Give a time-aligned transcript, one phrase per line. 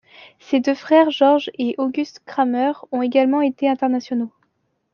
[0.39, 4.31] Ses deux frères Georges et Auguste Kramer ont également été internationaux.